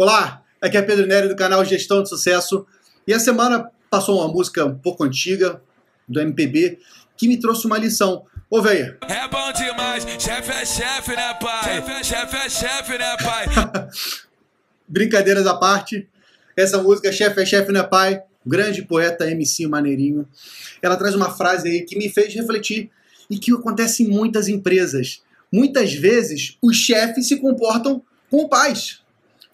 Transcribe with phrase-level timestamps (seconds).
[0.00, 2.66] Olá, aqui é Pedro Nery do canal Gestão de Sucesso
[3.06, 5.60] e a semana passou uma música um pouco antiga
[6.08, 6.78] do MPB
[7.18, 8.24] que me trouxe uma lição.
[8.48, 8.96] Ô, véia.
[9.06, 12.02] É bom demais, chefe é chefe, né, pai?
[12.02, 13.46] Chefe é chefe, né, pai?
[14.88, 16.08] Brincadeiras à parte,
[16.56, 18.22] essa música Chefe é chefe, né, pai?
[18.46, 20.26] Grande poeta MC Maneirinho.
[20.80, 22.90] Ela traz uma frase aí que me fez refletir
[23.28, 25.22] e que acontece em muitas empresas.
[25.52, 28.99] Muitas vezes os chefes se comportam com pais.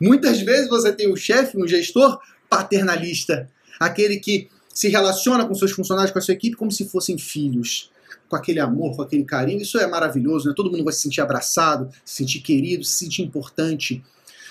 [0.01, 3.49] Muitas vezes você tem um chefe, um gestor paternalista,
[3.81, 7.91] aquele que se relaciona com seus funcionários, com a sua equipe, como se fossem filhos,
[8.29, 9.63] com aquele amor, com aquele carinho.
[9.63, 10.55] Isso é maravilhoso, né?
[10.55, 14.05] Todo mundo vai se sentir abraçado, se sentir querido, se sentir importante.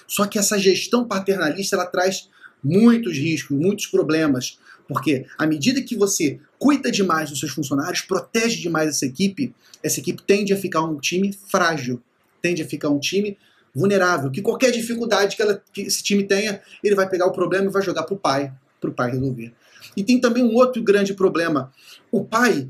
[0.08, 2.28] Só que essa gestão paternalista ela traz
[2.64, 8.62] muitos riscos, muitos problemas, porque à medida que você cuida demais dos seus funcionários, protege
[8.62, 9.54] demais essa equipe,
[9.84, 12.02] essa equipe tende a ficar um time frágil,
[12.42, 13.38] tende a ficar um time
[13.76, 17.66] vulnerável, que qualquer dificuldade que, ela, que esse time tenha, ele vai pegar o problema
[17.66, 19.54] e vai jogar para o pai, para o pai resolver.
[19.98, 21.72] E tem também um outro grande problema.
[22.10, 22.70] O pai,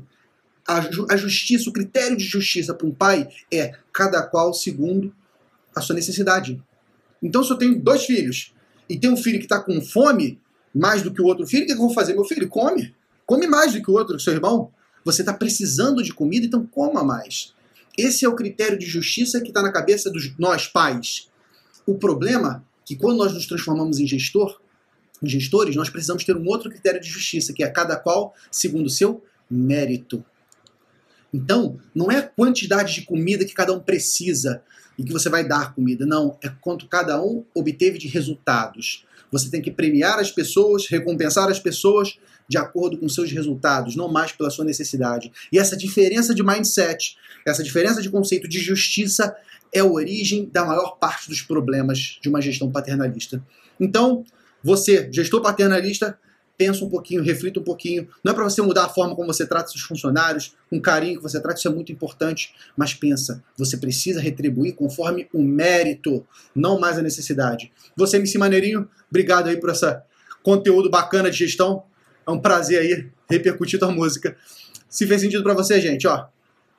[0.66, 0.78] a,
[1.10, 5.14] a justiça, o critério de justiça para um pai é cada qual segundo
[5.74, 6.60] a sua necessidade.
[7.22, 8.52] Então, se eu tenho dois filhos
[8.88, 10.40] e tem um filho que está com fome
[10.74, 12.14] mais do que o outro filho, o que eu vou fazer?
[12.14, 12.94] Meu filho, come.
[13.24, 14.70] Come mais do que o outro, seu irmão.
[15.04, 17.54] Você está precisando de comida, então coma mais.
[17.96, 21.28] Esse é o critério de justiça que está na cabeça dos nós pais.
[21.86, 24.60] O problema é que quando nós nos transformamos em gestor,
[25.22, 28.86] em gestores, nós precisamos ter um outro critério de justiça, que é cada qual segundo
[28.86, 30.24] o seu mérito.
[31.32, 34.62] Então, não é a quantidade de comida que cada um precisa
[34.98, 36.38] e que você vai dar comida, não.
[36.42, 39.04] É quanto cada um obteve de resultados.
[39.30, 44.08] Você tem que premiar as pessoas, recompensar as pessoas de acordo com seus resultados, não
[44.08, 45.32] mais pela sua necessidade.
[45.52, 47.16] E essa diferença de mindset,
[47.46, 49.34] essa diferença de conceito de justiça
[49.72, 53.42] é a origem da maior parte dos problemas de uma gestão paternalista.
[53.80, 54.24] Então,
[54.62, 56.18] você, gestor paternalista,
[56.56, 58.08] pensa um pouquinho, reflita um pouquinho.
[58.24, 61.22] Não é para você mudar a forma como você trata seus funcionários, com carinho que
[61.22, 62.54] você trata, isso é muito importante.
[62.76, 67.70] Mas pensa, você precisa retribuir conforme o mérito, não mais a necessidade.
[67.96, 69.86] Você, MC Maneirinho, obrigado aí por esse
[70.42, 71.84] conteúdo bacana de gestão.
[72.26, 74.36] É um prazer aí repercutir tua música.
[74.88, 76.26] Se fez sentido para você, gente, ó,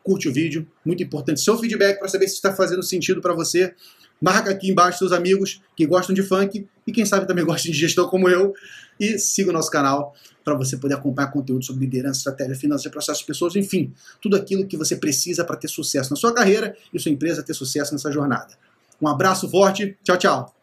[0.04, 3.74] curte o vídeo, muito importante seu feedback para saber se está fazendo sentido para você.
[4.20, 7.78] Marca aqui embaixo seus amigos que gostam de funk e quem sabe também gostam de
[7.78, 8.54] gestão como eu.
[9.00, 13.22] E siga o nosso canal para você poder acompanhar conteúdo sobre liderança, estratégia, finanças, processos
[13.22, 17.12] pessoas, enfim, tudo aquilo que você precisa para ter sucesso na sua carreira e sua
[17.12, 18.56] empresa ter sucesso nessa jornada.
[19.02, 20.57] Um abraço forte, tchau, tchau.